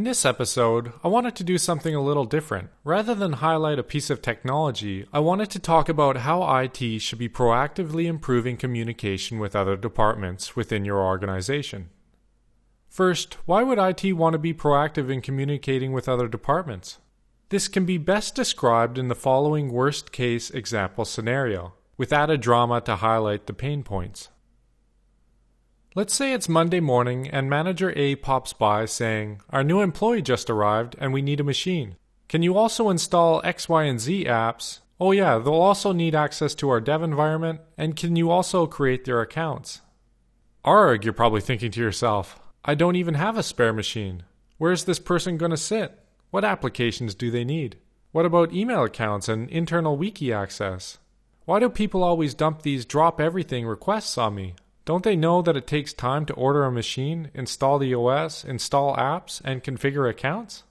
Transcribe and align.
In 0.00 0.04
this 0.04 0.24
episode, 0.24 0.94
I 1.04 1.08
wanted 1.08 1.36
to 1.36 1.44
do 1.44 1.58
something 1.58 1.94
a 1.94 2.00
little 2.00 2.24
different. 2.24 2.70
Rather 2.84 3.14
than 3.14 3.34
highlight 3.34 3.78
a 3.78 3.82
piece 3.82 4.08
of 4.08 4.22
technology, 4.22 5.04
I 5.12 5.18
wanted 5.18 5.50
to 5.50 5.58
talk 5.58 5.90
about 5.90 6.16
how 6.24 6.42
IT 6.56 7.00
should 7.02 7.18
be 7.18 7.28
proactively 7.28 8.06
improving 8.06 8.56
communication 8.56 9.38
with 9.38 9.54
other 9.54 9.76
departments 9.76 10.56
within 10.56 10.86
your 10.86 11.02
organization. 11.02 11.90
First, 12.88 13.36
why 13.44 13.62
would 13.62 13.76
IT 13.76 14.14
want 14.14 14.32
to 14.32 14.38
be 14.38 14.54
proactive 14.54 15.10
in 15.10 15.20
communicating 15.20 15.92
with 15.92 16.08
other 16.08 16.28
departments? 16.28 16.96
This 17.50 17.68
can 17.68 17.84
be 17.84 17.98
best 17.98 18.34
described 18.34 18.96
in 18.96 19.08
the 19.08 19.14
following 19.14 19.70
worst 19.70 20.12
case 20.12 20.48
example 20.48 21.04
scenario, 21.04 21.74
with 21.98 22.10
added 22.10 22.40
drama 22.40 22.80
to 22.80 22.96
highlight 22.96 23.46
the 23.46 23.52
pain 23.52 23.82
points. 23.82 24.30
Let's 25.96 26.14
say 26.14 26.32
it's 26.32 26.48
Monday 26.48 26.78
morning 26.78 27.28
and 27.28 27.50
manager 27.50 27.92
A 27.96 28.14
pops 28.14 28.52
by 28.52 28.84
saying, 28.84 29.40
Our 29.50 29.64
new 29.64 29.80
employee 29.80 30.22
just 30.22 30.48
arrived 30.48 30.94
and 31.00 31.12
we 31.12 31.20
need 31.20 31.40
a 31.40 31.44
machine. 31.44 31.96
Can 32.28 32.44
you 32.44 32.56
also 32.56 32.90
install 32.90 33.40
X, 33.42 33.68
Y, 33.68 33.82
and 33.82 33.98
Z 33.98 34.26
apps? 34.26 34.78
Oh, 35.00 35.10
yeah, 35.10 35.38
they'll 35.38 35.52
also 35.54 35.90
need 35.90 36.14
access 36.14 36.54
to 36.56 36.68
our 36.68 36.80
dev 36.80 37.02
environment, 37.02 37.62
and 37.76 37.96
can 37.96 38.14
you 38.14 38.30
also 38.30 38.68
create 38.68 39.04
their 39.04 39.20
accounts? 39.20 39.80
Arg, 40.64 41.02
you're 41.02 41.12
probably 41.12 41.40
thinking 41.40 41.72
to 41.72 41.80
yourself, 41.80 42.40
I 42.64 42.76
don't 42.76 42.94
even 42.94 43.14
have 43.14 43.36
a 43.36 43.42
spare 43.42 43.72
machine. 43.72 44.22
Where's 44.58 44.84
this 44.84 45.00
person 45.00 45.38
going 45.38 45.50
to 45.50 45.56
sit? 45.56 45.98
What 46.30 46.44
applications 46.44 47.16
do 47.16 47.32
they 47.32 47.42
need? 47.42 47.78
What 48.12 48.26
about 48.26 48.52
email 48.52 48.84
accounts 48.84 49.28
and 49.28 49.50
internal 49.50 49.96
wiki 49.96 50.32
access? 50.32 50.98
Why 51.46 51.58
do 51.58 51.68
people 51.68 52.04
always 52.04 52.32
dump 52.32 52.62
these 52.62 52.84
drop 52.84 53.20
everything 53.20 53.66
requests 53.66 54.16
on 54.16 54.36
me? 54.36 54.54
Don't 54.90 55.04
they 55.04 55.14
know 55.14 55.40
that 55.40 55.56
it 55.56 55.68
takes 55.68 55.92
time 55.92 56.26
to 56.26 56.34
order 56.34 56.64
a 56.64 56.72
machine, 56.72 57.30
install 57.32 57.78
the 57.78 57.94
OS, 57.94 58.42
install 58.42 58.96
apps, 58.96 59.40
and 59.44 59.62
configure 59.62 60.10
accounts? 60.10 60.64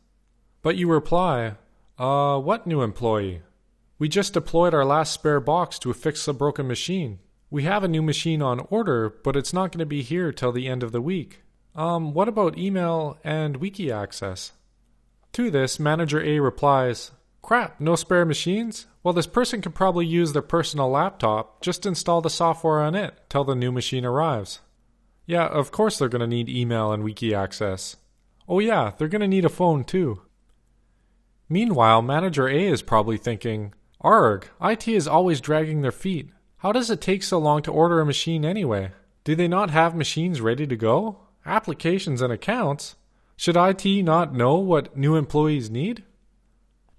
But 0.61 0.75
you 0.75 0.91
reply, 0.91 1.53
uh, 1.97 2.37
what 2.39 2.67
new 2.67 2.81
employee? 2.81 3.43
We 3.97 4.09
just 4.09 4.33
deployed 4.33 4.73
our 4.73 4.83
last 4.83 5.13
spare 5.13 5.39
box 5.39 5.79
to 5.79 5.93
fix 5.93 6.27
a 6.27 6.33
broken 6.33 6.67
machine. 6.67 7.19
We 7.49 7.63
have 7.63 7.85
a 7.85 7.87
new 7.87 8.01
machine 8.01 8.41
on 8.41 8.67
order, 8.69 9.09
but 9.09 9.37
it's 9.37 9.53
not 9.53 9.71
going 9.71 9.79
to 9.79 9.85
be 9.85 10.01
here 10.01 10.33
till 10.33 10.51
the 10.51 10.67
end 10.67 10.83
of 10.83 10.91
the 10.91 10.99
week. 10.99 11.43
Um, 11.73 12.13
what 12.13 12.27
about 12.27 12.57
email 12.57 13.17
and 13.23 13.55
wiki 13.55 13.89
access? 13.89 14.51
To 15.31 15.49
this, 15.49 15.79
Manager 15.79 16.21
A 16.21 16.41
replies, 16.41 17.11
Crap, 17.41 17.79
no 17.79 17.95
spare 17.95 18.25
machines? 18.25 18.85
Well, 19.03 19.13
this 19.13 19.27
person 19.27 19.61
can 19.61 19.71
probably 19.71 20.05
use 20.05 20.33
their 20.33 20.41
personal 20.41 20.89
laptop, 20.89 21.61
just 21.61 21.85
install 21.85 22.21
the 22.21 22.29
software 22.29 22.81
on 22.81 22.95
it 22.95 23.17
till 23.29 23.45
the 23.45 23.55
new 23.55 23.71
machine 23.71 24.05
arrives. 24.05 24.59
Yeah, 25.25 25.47
of 25.47 25.71
course 25.71 25.97
they're 25.97 26.09
going 26.09 26.21
to 26.21 26.27
need 26.27 26.49
email 26.49 26.91
and 26.91 27.03
wiki 27.03 27.33
access. 27.33 27.95
Oh, 28.47 28.59
yeah, 28.59 28.91
they're 28.97 29.07
going 29.07 29.21
to 29.21 29.27
need 29.27 29.45
a 29.45 29.49
phone 29.49 29.83
too. 29.83 30.23
Meanwhile, 31.47 32.01
Manager 32.01 32.47
A 32.47 32.65
is 32.65 32.81
probably 32.81 33.17
thinking, 33.17 33.73
Arg, 34.01 34.49
IT 34.61 34.87
is 34.87 35.07
always 35.07 35.39
dragging 35.41 35.81
their 35.81 35.91
feet. 35.91 36.29
How 36.57 36.71
does 36.71 36.89
it 36.89 36.99
take 36.99 37.23
so 37.23 37.37
long 37.37 37.61
to 37.63 37.71
order 37.71 38.01
a 38.01 38.05
machine 38.05 38.43
anyway? 38.43 38.91
Do 39.23 39.35
they 39.35 39.47
not 39.47 39.69
have 39.69 39.95
machines 39.95 40.41
ready 40.41 40.67
to 40.67 40.75
go? 40.75 41.19
Applications 41.45 42.21
and 42.21 42.33
accounts? 42.33 42.95
Should 43.37 43.55
IT 43.55 44.03
not 44.03 44.33
know 44.33 44.55
what 44.55 44.97
new 44.97 45.15
employees 45.15 45.69
need? 45.69 46.03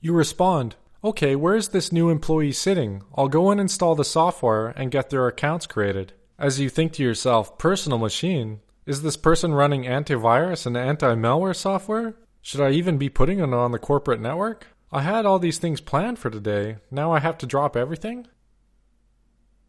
You 0.00 0.14
respond, 0.14 0.76
Okay, 1.02 1.34
where's 1.34 1.68
this 1.68 1.92
new 1.92 2.10
employee 2.10 2.52
sitting? 2.52 3.02
I'll 3.16 3.28
go 3.28 3.50
and 3.50 3.58
install 3.58 3.94
the 3.94 4.04
software 4.04 4.68
and 4.68 4.90
get 4.90 5.08
their 5.08 5.26
accounts 5.26 5.66
created. 5.66 6.12
As 6.38 6.60
you 6.60 6.68
think 6.68 6.92
to 6.92 7.02
yourself, 7.02 7.56
personal 7.56 7.96
machine? 7.96 8.60
Is 8.84 9.00
this 9.00 9.16
person 9.16 9.54
running 9.54 9.84
antivirus 9.84 10.66
and 10.66 10.76
anti 10.76 11.14
malware 11.14 11.56
software? 11.56 12.16
Should 12.42 12.60
I 12.60 12.72
even 12.72 12.98
be 12.98 13.08
putting 13.08 13.38
it 13.38 13.54
on 13.54 13.72
the 13.72 13.78
corporate 13.78 14.20
network? 14.20 14.66
I 14.92 15.00
had 15.00 15.24
all 15.24 15.38
these 15.38 15.56
things 15.56 15.80
planned 15.80 16.18
for 16.18 16.28
today. 16.28 16.76
Now 16.90 17.12
I 17.12 17.20
have 17.20 17.38
to 17.38 17.46
drop 17.46 17.78
everything? 17.78 18.26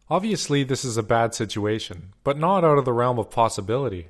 Obviously, 0.10 0.66
this 0.66 0.84
is 0.84 0.98
a 0.98 1.04
bad 1.04 1.34
situation, 1.34 2.14
but 2.26 2.38
not 2.38 2.66
out 2.66 2.78
of 2.78 2.84
the 2.84 2.92
realm 2.92 3.18
of 3.18 3.32
possibility. 3.32 4.10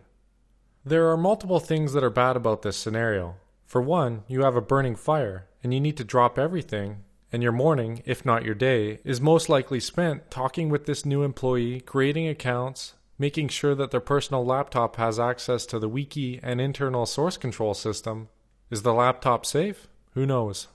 There 0.84 1.12
are 1.12 1.18
multiple 1.18 1.60
things 1.60 1.94
that 1.94 2.04
are 2.04 2.10
bad 2.10 2.36
about 2.36 2.64
this 2.64 2.78
scenario. 2.78 3.36
For 3.68 3.80
one, 3.80 4.24
you 4.28 4.42
have 4.42 4.56
a 4.56 4.62
burning 4.62 4.96
fire, 4.96 5.48
and 5.64 5.72
you 5.72 5.80
need 5.80 5.98
to 5.98 6.04
drop 6.04 6.40
everything, 6.40 7.04
and 7.32 7.42
your 7.42 7.52
morning, 7.52 8.02
if 8.06 8.26
not 8.26 8.44
your 8.44 8.56
day, 8.56 9.00
is 9.06 9.22
most 9.22 9.48
likely 9.48 9.80
spent 9.80 10.30
talking 10.30 10.70
with 10.70 10.86
this 10.86 11.06
new 11.06 11.24
employee, 11.24 11.80
creating 11.80 12.28
accounts, 12.28 12.96
making 13.18 13.48
sure 13.48 13.76
that 13.76 13.92
their 13.92 14.02
personal 14.02 14.46
laptop 14.46 14.98
has 14.98 15.20
access 15.20 15.66
to 15.68 15.80
the 15.80 15.88
wiki 15.88 16.40
and 16.44 16.60
internal 16.60 17.06
source 17.06 17.38
control 17.38 17.74
system. 17.74 18.28
Is 18.70 18.82
the 18.82 18.94
laptop 18.94 19.46
safe? 19.46 19.88
Who 20.14 20.26
knows? 20.26 20.68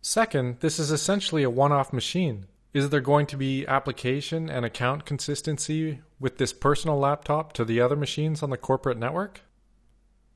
Second, 0.00 0.60
this 0.60 0.78
is 0.78 0.90
essentially 0.90 1.42
a 1.42 1.50
one 1.50 1.72
off 1.72 1.92
machine. 1.92 2.46
Is 2.72 2.90
there 2.90 3.00
going 3.00 3.26
to 3.26 3.36
be 3.36 3.66
application 3.66 4.48
and 4.48 4.64
account 4.64 5.04
consistency 5.04 6.00
with 6.20 6.38
this 6.38 6.52
personal 6.52 6.98
laptop 6.98 7.52
to 7.54 7.64
the 7.64 7.80
other 7.80 7.96
machines 7.96 8.42
on 8.42 8.50
the 8.50 8.56
corporate 8.56 8.98
network? 8.98 9.40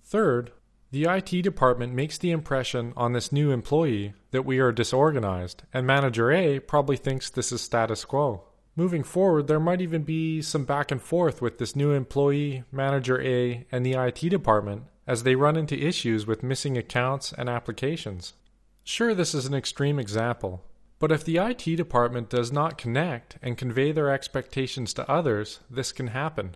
Third, 0.04 0.50
the 0.92 1.04
IT 1.04 1.42
department 1.42 1.94
makes 1.94 2.18
the 2.18 2.30
impression 2.30 2.92
on 2.98 3.14
this 3.14 3.32
new 3.32 3.50
employee 3.50 4.12
that 4.30 4.44
we 4.44 4.58
are 4.58 4.70
disorganized, 4.70 5.62
and 5.72 5.86
Manager 5.86 6.30
A 6.30 6.60
probably 6.60 6.98
thinks 6.98 7.30
this 7.30 7.50
is 7.50 7.62
status 7.62 8.04
quo. 8.04 8.44
Moving 8.76 9.02
forward, 9.02 9.46
there 9.46 9.58
might 9.58 9.80
even 9.80 10.02
be 10.02 10.42
some 10.42 10.66
back 10.66 10.90
and 10.90 11.00
forth 11.00 11.40
with 11.40 11.56
this 11.56 11.74
new 11.74 11.92
employee, 11.92 12.64
Manager 12.70 13.20
A, 13.22 13.66
and 13.72 13.84
the 13.84 13.94
IT 13.94 14.28
department 14.28 14.84
as 15.06 15.22
they 15.22 15.34
run 15.34 15.56
into 15.56 15.78
issues 15.78 16.26
with 16.26 16.42
missing 16.42 16.76
accounts 16.76 17.32
and 17.32 17.48
applications. 17.48 18.34
Sure, 18.84 19.14
this 19.14 19.34
is 19.34 19.46
an 19.46 19.54
extreme 19.54 19.98
example, 19.98 20.62
but 20.98 21.10
if 21.10 21.24
the 21.24 21.38
IT 21.38 21.76
department 21.76 22.28
does 22.28 22.52
not 22.52 22.76
connect 22.76 23.38
and 23.40 23.56
convey 23.56 23.92
their 23.92 24.10
expectations 24.10 24.92
to 24.92 25.10
others, 25.10 25.60
this 25.70 25.90
can 25.90 26.08
happen. 26.08 26.54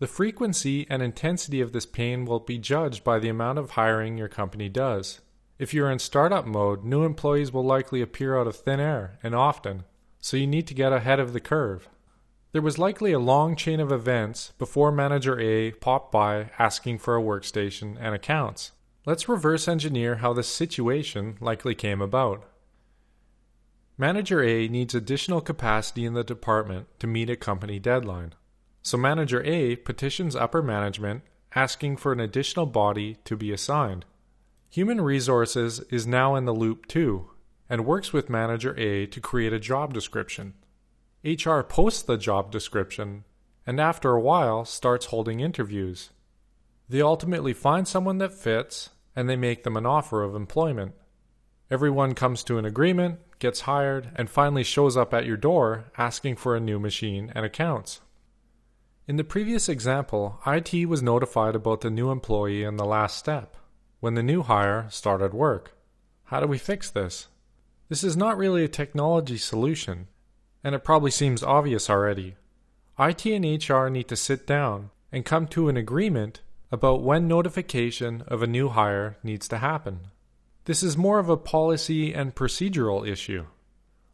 The 0.00 0.06
frequency 0.06 0.86
and 0.88 1.02
intensity 1.02 1.60
of 1.60 1.72
this 1.72 1.86
pain 1.86 2.24
will 2.24 2.38
be 2.38 2.56
judged 2.56 3.02
by 3.02 3.18
the 3.18 3.28
amount 3.28 3.58
of 3.58 3.70
hiring 3.70 4.16
your 4.16 4.28
company 4.28 4.68
does. 4.68 5.20
If 5.58 5.74
you're 5.74 5.90
in 5.90 5.98
startup 5.98 6.46
mode, 6.46 6.84
new 6.84 7.02
employees 7.02 7.52
will 7.52 7.64
likely 7.64 8.00
appear 8.00 8.38
out 8.38 8.46
of 8.46 8.54
thin 8.54 8.78
air 8.78 9.18
and 9.24 9.34
often, 9.34 9.82
so 10.20 10.36
you 10.36 10.46
need 10.46 10.68
to 10.68 10.74
get 10.74 10.92
ahead 10.92 11.18
of 11.18 11.32
the 11.32 11.40
curve. 11.40 11.88
There 12.52 12.62
was 12.62 12.78
likely 12.78 13.12
a 13.12 13.18
long 13.18 13.56
chain 13.56 13.80
of 13.80 13.90
events 13.90 14.52
before 14.56 14.92
Manager 14.92 15.38
A 15.40 15.72
popped 15.72 16.12
by 16.12 16.50
asking 16.60 16.98
for 16.98 17.16
a 17.16 17.22
workstation 17.22 17.96
and 18.00 18.14
accounts. 18.14 18.70
Let's 19.04 19.28
reverse 19.28 19.66
engineer 19.66 20.16
how 20.16 20.32
this 20.32 20.48
situation 20.48 21.38
likely 21.40 21.74
came 21.74 22.00
about. 22.00 22.44
Manager 23.96 24.44
A 24.44 24.68
needs 24.68 24.94
additional 24.94 25.40
capacity 25.40 26.04
in 26.04 26.14
the 26.14 26.22
department 26.22 26.86
to 27.00 27.08
meet 27.08 27.28
a 27.28 27.36
company 27.36 27.80
deadline. 27.80 28.34
So 28.82 28.96
Manager 28.96 29.42
A 29.44 29.76
petitions 29.76 30.36
upper 30.36 30.62
management 30.62 31.22
asking 31.54 31.96
for 31.96 32.12
an 32.12 32.20
additional 32.20 32.66
body 32.66 33.16
to 33.24 33.36
be 33.36 33.52
assigned. 33.52 34.04
Human 34.70 35.00
Resources 35.00 35.80
is 35.90 36.06
now 36.06 36.34
in 36.34 36.44
the 36.44 36.52
loop 36.52 36.86
too 36.86 37.30
and 37.70 37.84
works 37.84 38.12
with 38.12 38.30
Manager 38.30 38.78
A 38.78 39.06
to 39.06 39.20
create 39.20 39.52
a 39.52 39.58
job 39.58 39.92
description. 39.92 40.54
HR 41.24 41.60
posts 41.60 42.02
the 42.02 42.16
job 42.16 42.50
description 42.50 43.24
and 43.66 43.80
after 43.80 44.12
a 44.12 44.20
while 44.20 44.64
starts 44.64 45.06
holding 45.06 45.40
interviews. 45.40 46.10
They 46.88 47.02
ultimately 47.02 47.52
find 47.52 47.86
someone 47.86 48.18
that 48.18 48.32
fits 48.32 48.90
and 49.14 49.28
they 49.28 49.36
make 49.36 49.64
them 49.64 49.76
an 49.76 49.84
offer 49.84 50.22
of 50.22 50.34
employment. 50.34 50.94
Everyone 51.70 52.14
comes 52.14 52.42
to 52.44 52.56
an 52.56 52.64
agreement, 52.64 53.18
gets 53.38 53.62
hired, 53.62 54.10
and 54.16 54.30
finally 54.30 54.64
shows 54.64 54.96
up 54.96 55.12
at 55.12 55.26
your 55.26 55.36
door 55.36 55.86
asking 55.98 56.36
for 56.36 56.56
a 56.56 56.60
new 56.60 56.78
machine 56.78 57.30
and 57.34 57.44
accounts. 57.44 58.00
In 59.08 59.16
the 59.16 59.24
previous 59.24 59.70
example, 59.70 60.38
IT 60.46 60.86
was 60.86 61.02
notified 61.02 61.54
about 61.54 61.80
the 61.80 61.88
new 61.88 62.10
employee 62.10 62.62
in 62.62 62.76
the 62.76 62.84
last 62.84 63.16
step, 63.16 63.56
when 64.00 64.12
the 64.12 64.22
new 64.22 64.42
hire 64.42 64.86
started 64.90 65.32
work. 65.32 65.72
How 66.24 66.40
do 66.40 66.46
we 66.46 66.58
fix 66.58 66.90
this? 66.90 67.28
This 67.88 68.04
is 68.04 68.18
not 68.18 68.36
really 68.36 68.64
a 68.64 68.68
technology 68.68 69.38
solution, 69.38 70.08
and 70.62 70.74
it 70.74 70.84
probably 70.84 71.10
seems 71.10 71.42
obvious 71.42 71.88
already. 71.88 72.36
IT 72.98 73.24
and 73.24 73.66
HR 73.66 73.88
need 73.88 74.08
to 74.08 74.14
sit 74.14 74.46
down 74.46 74.90
and 75.10 75.24
come 75.24 75.46
to 75.48 75.70
an 75.70 75.78
agreement 75.78 76.42
about 76.70 77.02
when 77.02 77.26
notification 77.26 78.24
of 78.26 78.42
a 78.42 78.46
new 78.46 78.68
hire 78.68 79.16
needs 79.22 79.48
to 79.48 79.56
happen. 79.56 80.00
This 80.66 80.82
is 80.82 80.98
more 80.98 81.18
of 81.18 81.30
a 81.30 81.38
policy 81.38 82.12
and 82.12 82.34
procedural 82.34 83.08
issue. 83.08 83.46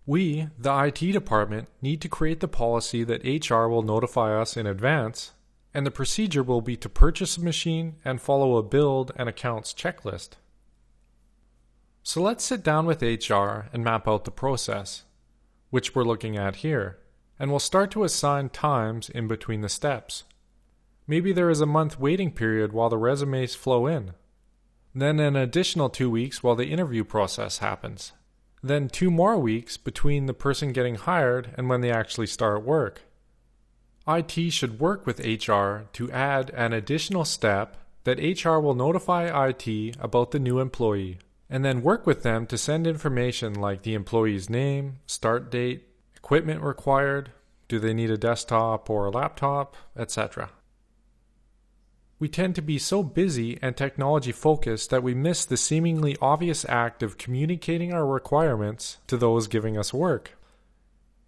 We, 0.07 0.49
the 0.59 0.85
IT 0.85 1.13
department, 1.13 1.69
need 1.81 2.03
to 2.03 2.09
create 2.09 2.41
the 2.41 2.49
policy 2.49 3.05
that 3.05 3.25
HR 3.25 3.69
will 3.69 3.83
notify 3.83 4.39
us 4.39 4.57
in 4.57 4.67
advance, 4.67 5.33
and 5.73 5.87
the 5.87 5.91
procedure 5.91 6.43
will 6.43 6.61
be 6.61 6.77
to 6.77 6.89
purchase 6.89 7.39
a 7.39 7.43
machine 7.43 7.97
and 8.05 8.21
follow 8.21 8.57
a 8.57 8.63
build 8.63 9.13
and 9.17 9.29
accounts 9.29 9.73
checklist. 9.73 10.31
So 12.03 12.21
let's 12.21 12.45
sit 12.45 12.63
down 12.63 12.85
with 12.85 13.01
HR 13.01 13.71
and 13.73 13.83
map 13.83 14.07
out 14.07 14.27
the 14.27 14.31
process, 14.31 15.05
which 15.71 15.95
we're 15.95 16.05
looking 16.05 16.37
at 16.37 16.57
here, 16.57 16.99
and 17.39 17.51
we'll 17.51 17.59
start 17.59 17.91
to 17.93 18.05
assign 18.05 18.51
times 18.51 19.09
in 19.09 19.27
between 19.27 19.63
the 19.63 19.71
steps. 19.71 20.25
Maybe 21.07 21.33
there 21.33 21.49
is 21.49 21.63
a 21.63 21.67
month 21.67 21.99
waiting 21.99 22.31
period 22.31 22.75
while 22.75 22.91
the 22.91 22.99
resumes 22.99 23.55
flow 23.55 23.87
in. 23.87 24.13
then 24.95 25.19
an 25.19 25.35
additional 25.35 25.89
two 25.89 26.11
weeks 26.11 26.43
while 26.43 26.55
the 26.55 26.71
interview 26.71 27.05
process 27.05 27.59
happens, 27.59 28.13
then 28.65 28.89
two 28.89 29.11
more 29.11 29.39
weeks 29.39 29.77
between 29.77 30.25
the 30.25 30.33
person 30.33 30.73
getting 30.73 30.95
hired 30.95 31.51
and 31.57 31.69
when 31.69 31.83
they 31.83 31.91
actually 31.91 32.27
start 32.27 32.65
work. 32.65 33.03
IT 34.09 34.53
should 34.53 34.81
work 34.81 35.07
with 35.07 35.21
HR 35.21 35.87
to 35.93 36.11
add 36.11 36.51
an 36.51 36.73
additional 36.73 37.25
step 37.25 37.77
that 38.05 38.19
HR 38.19 38.59
will 38.59 38.75
notify 38.75 39.49
IT 39.49 39.97
about 40.01 40.31
the 40.31 40.39
new 40.39 40.59
employee 40.59 41.19
and 41.51 41.63
then 41.65 41.83
work 41.83 42.07
with 42.07 42.23
them 42.23 42.47
to 42.47 42.59
send 42.59 42.87
information 42.87 43.55
like 43.55 43.83
the 43.83 43.95
employee's 43.95 44.49
name, 44.49 44.99
start 45.07 45.51
date, 45.51 45.87
equipment 46.17 46.63
required, 46.63 47.33
do 47.69 47.79
they 47.79 47.93
need 47.93 48.11
a 48.11 48.17
desktop 48.17 48.89
or 48.89 49.07
a 49.07 49.11
laptop, 49.11 49.77
etc. 49.97 50.51
We 52.25 52.29
tend 52.29 52.55
to 52.55 52.63
be 52.63 52.79
so 52.79 53.03
busy 53.03 53.59
and 53.61 53.77
technology 53.77 54.33
focused 54.33 54.89
that 54.89 55.03
we 55.03 55.13
miss 55.13 55.45
the 55.45 55.59
seemingly 55.59 56.17
obvious 56.23 56.65
act 56.71 57.03
of 57.03 57.19
communicating 57.19 57.93
our 57.93 58.07
requirements 58.07 58.97
to 59.09 59.19
those 59.19 59.47
giving 59.47 59.77
us 59.77 59.93
work. 59.93 60.31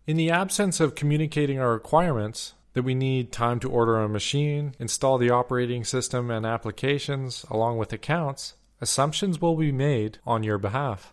In 0.06 0.16
the 0.16 0.30
absence 0.30 0.80
of 0.80 0.94
communicating 0.94 1.60
our 1.60 1.74
requirements, 1.74 2.54
that 2.72 2.84
we 2.84 2.94
need 2.94 3.30
time 3.30 3.60
to 3.60 3.70
order 3.70 3.98
a 3.98 4.08
machine, 4.08 4.74
install 4.78 5.18
the 5.18 5.28
operating 5.28 5.84
system 5.84 6.30
and 6.30 6.46
applications, 6.46 7.44
along 7.50 7.76
with 7.76 7.92
accounts, 7.92 8.54
assumptions 8.80 9.38
will 9.38 9.54
be 9.54 9.72
made 9.72 10.16
on 10.24 10.44
your 10.44 10.56
behalf. 10.56 11.12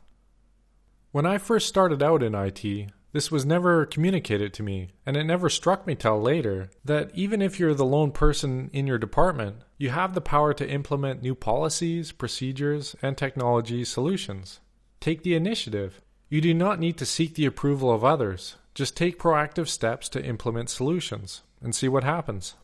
When 1.12 1.26
I 1.26 1.38
first 1.38 1.68
started 1.68 2.02
out 2.02 2.24
in 2.24 2.36
IT, 2.36 2.90
this 3.14 3.32
was 3.32 3.46
never 3.46 3.86
communicated 3.86 4.54
to 4.56 4.64
me, 4.64 4.90
and 5.06 5.16
it 5.16 5.24
never 5.24 5.48
struck 5.48 5.86
me 5.86 5.94
till 5.94 6.20
later 6.20 6.72
that 6.84 7.12
even 7.14 7.44
if 7.44 7.60
you're 7.60 7.76
the 7.76 7.86
lone 7.86 8.12
person 8.12 8.72
in 8.74 8.88
your 8.88 8.98
department, 8.98 9.58
you 9.78 9.92
have 9.92 10.16
the 10.16 10.22
power 10.22 10.52
to 10.56 10.68
implement 10.68 11.22
new 11.22 11.36
policies, 11.36 12.12
procedures, 12.12 12.96
and 13.04 13.16
technology 13.16 13.86
solutions. 13.86 14.60
Take 15.00 15.22
the 15.22 15.36
initiative. 15.36 16.02
You 16.28 16.42
do 16.42 16.56
not 16.56 16.80
need 16.80 16.98
to 16.98 17.06
seek 17.06 17.36
the 17.36 17.46
approval 17.46 17.92
of 17.92 18.04
others. 18.04 18.56
Just 18.74 18.98
take 18.98 19.20
proactive 19.20 19.68
steps 19.68 20.10
to 20.10 20.26
implement 20.26 20.72
solutions 20.72 21.44
and 21.62 21.76
see 21.76 21.88
what 21.88 22.04
happens. 22.04 22.56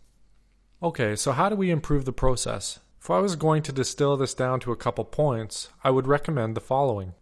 Okay, 0.81 1.15
so 1.15 1.31
how 1.31 1.49
do 1.49 1.55
we 1.55 1.69
improve 1.69 2.05
the 2.05 2.11
process? 2.11 2.79
If 2.99 3.11
I 3.11 3.19
was 3.19 3.35
going 3.35 3.61
to 3.63 3.71
distill 3.71 4.17
this 4.17 4.33
down 4.33 4.59
to 4.61 4.71
a 4.71 4.75
couple 4.75 5.05
points, 5.05 5.69
I 5.83 5.91
would 5.91 6.07
recommend 6.07 6.55
the 6.55 6.61
following. 6.61 7.13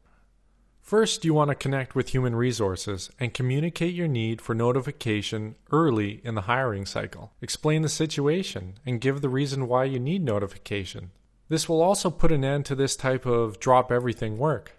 First, 0.87 1.25
you 1.25 1.33
want 1.33 1.49
to 1.49 1.55
connect 1.55 1.95
with 1.95 2.13
human 2.13 2.33
resources 2.33 3.09
and 3.19 3.33
communicate 3.33 3.93
your 3.93 4.07
need 4.07 4.39
for 4.39 4.55
notification 4.55 5.55
early 5.69 6.21
in 6.23 6.35
the 6.35 6.43
hiring 6.43 6.85
cycle. 6.85 7.33
Explain 7.41 7.81
the 7.81 7.89
situation 7.89 8.75
and 8.85 9.01
give 9.01 9.19
the 9.19 9.27
reason 9.27 9.67
why 9.67 9.83
you 9.83 9.99
need 9.99 10.23
notification. 10.23 11.11
This 11.49 11.67
will 11.67 11.81
also 11.81 12.09
put 12.09 12.31
an 12.31 12.45
end 12.45 12.65
to 12.67 12.75
this 12.75 12.95
type 12.95 13.25
of 13.25 13.59
drop 13.59 13.91
everything 13.91 14.37
work. 14.37 14.77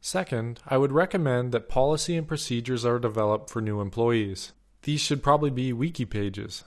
Second, 0.00 0.60
I 0.68 0.78
would 0.78 0.92
recommend 0.92 1.50
that 1.50 1.68
policy 1.68 2.16
and 2.16 2.28
procedures 2.28 2.84
are 2.84 3.00
developed 3.00 3.50
for 3.50 3.60
new 3.60 3.80
employees. 3.80 4.52
These 4.82 5.00
should 5.00 5.24
probably 5.24 5.50
be 5.50 5.72
wiki 5.72 6.04
pages. 6.04 6.62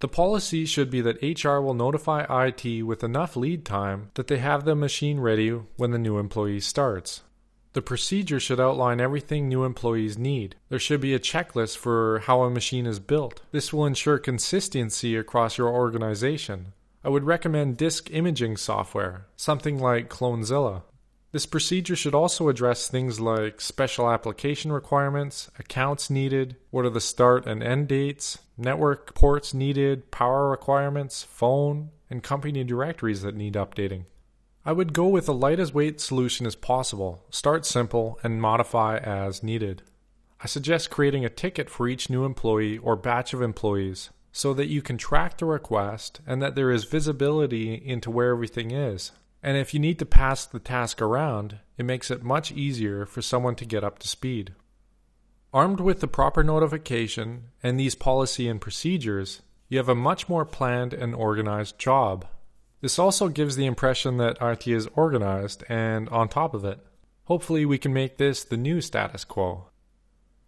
The 0.00 0.08
policy 0.08 0.66
should 0.66 0.90
be 0.90 1.00
that 1.00 1.22
HR 1.22 1.60
will 1.62 1.72
notify 1.72 2.26
IT 2.28 2.82
with 2.82 3.02
enough 3.02 3.36
lead 3.36 3.64
time 3.64 4.10
that 4.16 4.26
they 4.26 4.36
have 4.36 4.66
the 4.66 4.74
machine 4.74 5.18
ready 5.18 5.48
when 5.78 5.92
the 5.92 5.98
new 5.98 6.18
employee 6.18 6.60
starts. 6.60 7.22
The 7.74 7.82
procedure 7.82 8.40
should 8.40 8.60
outline 8.60 9.00
everything 9.00 9.48
new 9.48 9.64
employees 9.64 10.16
need. 10.16 10.56
There 10.68 10.78
should 10.78 11.00
be 11.00 11.14
a 11.14 11.20
checklist 11.20 11.76
for 11.76 12.20
how 12.20 12.42
a 12.42 12.50
machine 12.50 12.86
is 12.86 12.98
built. 12.98 13.42
This 13.52 13.72
will 13.72 13.86
ensure 13.86 14.18
consistency 14.18 15.16
across 15.16 15.58
your 15.58 15.68
organization. 15.68 16.72
I 17.04 17.10
would 17.10 17.24
recommend 17.24 17.76
disk 17.76 18.10
imaging 18.10 18.56
software, 18.56 19.26
something 19.36 19.78
like 19.78 20.08
Clonezilla. 20.08 20.82
This 21.30 21.44
procedure 21.44 21.94
should 21.94 22.14
also 22.14 22.48
address 22.48 22.88
things 22.88 23.20
like 23.20 23.60
special 23.60 24.10
application 24.10 24.72
requirements, 24.72 25.50
accounts 25.58 26.08
needed, 26.08 26.56
what 26.70 26.86
are 26.86 26.90
the 26.90 27.02
start 27.02 27.46
and 27.46 27.62
end 27.62 27.88
dates, 27.88 28.38
network 28.56 29.14
ports 29.14 29.52
needed, 29.52 30.10
power 30.10 30.48
requirements, 30.48 31.22
phone, 31.22 31.90
and 32.08 32.22
company 32.22 32.64
directories 32.64 33.20
that 33.22 33.36
need 33.36 33.54
updating. 33.54 34.04
I 34.68 34.72
would 34.72 34.92
go 34.92 35.08
with 35.08 35.24
the 35.24 35.32
lightest 35.32 35.72
weight 35.72 35.98
solution 35.98 36.44
as 36.44 36.54
possible, 36.54 37.24
start 37.30 37.64
simple, 37.64 38.18
and 38.22 38.38
modify 38.38 38.98
as 38.98 39.42
needed. 39.42 39.80
I 40.42 40.46
suggest 40.46 40.90
creating 40.90 41.24
a 41.24 41.30
ticket 41.30 41.70
for 41.70 41.88
each 41.88 42.10
new 42.10 42.26
employee 42.26 42.76
or 42.76 42.94
batch 42.94 43.32
of 43.32 43.40
employees 43.40 44.10
so 44.30 44.52
that 44.52 44.68
you 44.68 44.82
can 44.82 44.98
track 44.98 45.38
the 45.38 45.46
request 45.46 46.20
and 46.26 46.42
that 46.42 46.54
there 46.54 46.70
is 46.70 46.84
visibility 46.84 47.76
into 47.82 48.10
where 48.10 48.30
everything 48.32 48.70
is. 48.70 49.12
And 49.42 49.56
if 49.56 49.72
you 49.72 49.80
need 49.80 49.98
to 50.00 50.04
pass 50.04 50.44
the 50.44 50.58
task 50.58 51.00
around, 51.00 51.60
it 51.78 51.86
makes 51.86 52.10
it 52.10 52.22
much 52.22 52.52
easier 52.52 53.06
for 53.06 53.22
someone 53.22 53.54
to 53.54 53.64
get 53.64 53.82
up 53.82 53.98
to 54.00 54.06
speed. 54.08 54.52
Armed 55.50 55.80
with 55.80 56.00
the 56.00 56.08
proper 56.08 56.44
notification 56.44 57.44
and 57.62 57.80
these 57.80 57.94
policy 57.94 58.46
and 58.46 58.60
procedures, 58.60 59.40
you 59.70 59.78
have 59.78 59.88
a 59.88 59.94
much 59.94 60.28
more 60.28 60.44
planned 60.44 60.92
and 60.92 61.14
organized 61.14 61.78
job. 61.78 62.26
This 62.80 62.98
also 62.98 63.28
gives 63.28 63.56
the 63.56 63.66
impression 63.66 64.18
that 64.18 64.38
IT 64.40 64.68
is 64.68 64.88
organized 64.94 65.64
and 65.68 66.08
on 66.10 66.28
top 66.28 66.54
of 66.54 66.64
it. 66.64 66.78
Hopefully, 67.24 67.66
we 67.66 67.76
can 67.76 67.92
make 67.92 68.16
this 68.16 68.44
the 68.44 68.56
new 68.56 68.80
status 68.80 69.24
quo. 69.24 69.66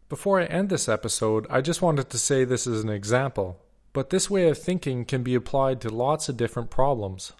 Before 0.08 0.40
I 0.40 0.44
end 0.44 0.70
this 0.70 0.88
episode, 0.88 1.46
I 1.50 1.60
just 1.60 1.82
wanted 1.82 2.08
to 2.10 2.18
say 2.18 2.44
this 2.44 2.66
is 2.66 2.82
an 2.82 2.88
example, 2.88 3.60
but 3.92 4.10
this 4.10 4.30
way 4.30 4.48
of 4.48 4.58
thinking 4.58 5.04
can 5.04 5.22
be 5.22 5.34
applied 5.34 5.80
to 5.80 5.88
lots 5.88 6.28
of 6.28 6.36
different 6.36 6.70
problems. 6.70 7.32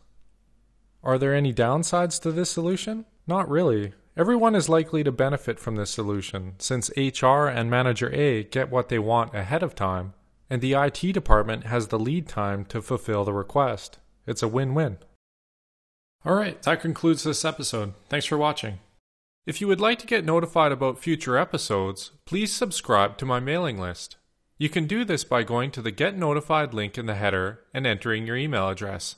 Are 1.03 1.19
there 1.19 1.35
any 1.35 1.55
downsides 1.55 2.21
to 2.23 2.33
this 2.33 2.51
solution? 2.51 3.07
Not 3.27 3.49
really. 3.49 3.95
Everyone 4.17 4.55
is 4.55 4.69
likely 4.69 5.03
to 5.05 5.13
benefit 5.13 5.59
from 5.59 5.77
this 5.77 5.91
solution, 5.91 6.55
since 6.59 6.91
HR 6.97 7.47
and 7.47 7.71
Manager 7.71 8.13
A 8.13 8.45
get 8.45 8.71
what 8.71 8.89
they 8.89 8.99
want 8.99 9.35
ahead 9.35 9.63
of 9.63 9.75
time, 9.75 10.15
and 10.51 10.61
the 10.61 10.75
IT 10.75 11.13
department 11.13 11.65
has 11.65 11.89
the 11.89 11.99
lead 11.99 12.29
time 12.29 12.65
to 12.67 12.83
fulfill 12.83 13.25
the 13.25 13.33
request. 13.33 13.99
It's 14.31 14.45
a 14.45 14.49
win 14.49 14.75
win. 14.75 14.99
Alright, 16.25 16.63
that 16.63 16.81
concludes 16.81 17.25
this 17.25 17.45
episode. 17.45 17.95
Thanks 18.09 18.27
for 18.27 18.39
watching. 18.39 18.79
If 19.45 19.61
you 19.61 19.67
would 19.67 19.81
like 19.81 19.99
to 19.99 20.07
get 20.07 20.25
notified 20.25 20.71
about 20.71 21.01
future 21.01 21.37
episodes, 21.37 22.13
please 22.27 22.53
subscribe 22.53 23.19
to 23.19 23.27
my 23.27 23.41
mailing 23.41 23.77
list. 23.77 24.19
You 24.57 24.69
can 24.69 24.87
do 24.87 25.05
this 25.05 25.25
by 25.25 25.43
going 25.43 25.73
to 25.73 25.83
the 25.83 25.91
Get 25.91 26.17
Notified 26.17 26.73
link 26.73 26.97
in 26.97 27.07
the 27.07 27.17
header 27.17 27.59
and 27.75 27.89
entering 27.89 28.25
your 28.25 28.37
email 28.37 28.69
address. 28.69 29.17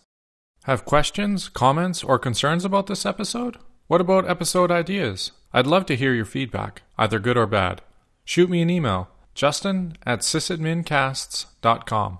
Have 0.65 0.87
questions, 0.87 1.51
comments, 1.51 2.03
or 2.03 2.19
concerns 2.19 2.65
about 2.65 2.87
this 2.87 3.05
episode? 3.05 3.59
What 3.89 4.01
about 4.01 4.27
episode 4.31 4.71
ideas? 4.71 5.33
I'd 5.53 5.67
love 5.67 5.85
to 5.87 5.97
hear 5.97 6.15
your 6.15 6.25
feedback, 6.25 6.81
either 6.97 7.19
good 7.19 7.37
or 7.37 7.47
bad. 7.47 7.83
Shoot 8.25 8.49
me 8.49 8.63
an 8.63 8.71
email, 8.71 9.11
justin 9.35 9.99
at 10.07 10.21
sysadmincasts.com. 10.21 12.19